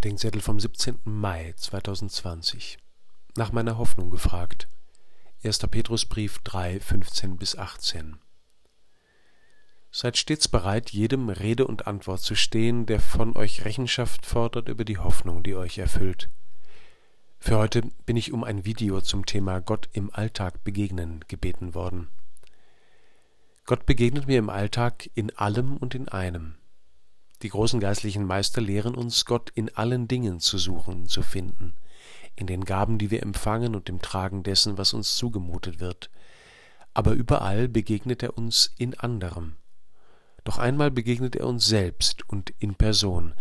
[0.00, 1.00] Bedenkzettel vom 17.
[1.04, 2.78] Mai 2020.
[3.36, 4.66] Nach meiner Hoffnung gefragt.
[5.44, 5.58] 1.
[5.58, 8.16] Petrusbrief 3, 15 bis 18.
[9.90, 14.86] Seid stets bereit, jedem Rede und Antwort zu stehen, der von euch Rechenschaft fordert über
[14.86, 16.30] die Hoffnung, die euch erfüllt.
[17.38, 22.08] Für heute bin ich um ein Video zum Thema Gott im Alltag begegnen gebeten worden.
[23.66, 26.54] Gott begegnet mir im Alltag in allem und in einem.
[27.42, 31.74] Die großen geistlichen Meister lehren uns, Gott in allen Dingen zu suchen, zu finden,
[32.36, 36.10] in den Gaben, die wir empfangen und im Tragen dessen, was uns zugemutet wird.
[36.92, 39.56] Aber überall begegnet er uns in anderem.
[40.44, 43.34] Doch einmal begegnet er uns selbst und in Person.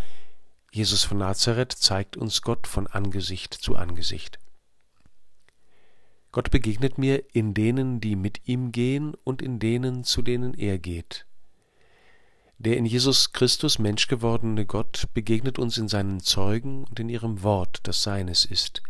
[0.72, 4.40] Jesus von Nazareth zeigt uns Gott von Angesicht zu Angesicht.
[6.32, 10.78] Gott begegnet mir in denen, die mit ihm gehen und in denen, zu denen er
[10.78, 11.26] geht.
[12.62, 17.42] Der in Jesus Christus Mensch gewordene Gott begegnet uns in seinen Zeugen und in ihrem
[17.42, 18.84] Wort, das seines ist.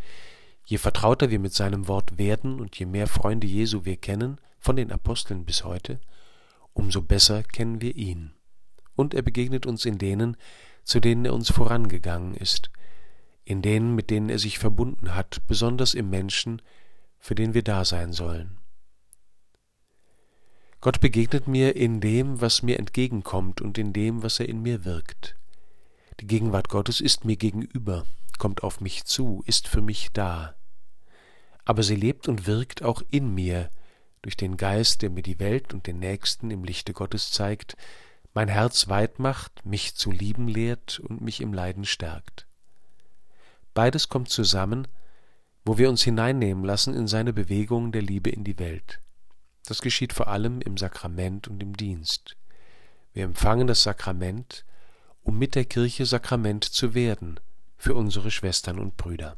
[0.65, 4.75] Je vertrauter wir mit seinem Wort werden und je mehr Freunde Jesu wir kennen, von
[4.75, 6.01] den Aposteln bis heute,
[6.73, 8.33] umso besser kennen wir ihn.
[8.95, 10.35] Und er begegnet uns in denen,
[10.83, 12.71] zu denen er uns vorangegangen ist,
[13.45, 16.63] in denen, mit denen er sich verbunden hat, besonders im Menschen,
[17.19, 18.58] für den wir da sein sollen.
[20.81, 24.85] Gott begegnet mir in dem, was mir entgegenkommt und in dem, was er in mir
[24.85, 25.35] wirkt.
[26.21, 28.05] Die Gegenwart Gottes ist mir gegenüber,
[28.37, 30.55] kommt auf mich zu, ist für mich da.
[31.65, 33.69] Aber sie lebt und wirkt auch in mir,
[34.21, 37.75] durch den Geist, der mir die Welt und den Nächsten im Lichte Gottes zeigt,
[38.33, 42.47] mein Herz weit macht, mich zu lieben lehrt und mich im Leiden stärkt.
[43.73, 44.87] Beides kommt zusammen,
[45.65, 49.01] wo wir uns hineinnehmen lassen in seine Bewegung der Liebe in die Welt.
[49.69, 52.35] Das geschieht vor allem im Sakrament und im Dienst.
[53.13, 54.65] Wir empfangen das Sakrament,
[55.21, 57.39] um mit der Kirche Sakrament zu werden
[57.77, 59.37] für unsere Schwestern und Brüder.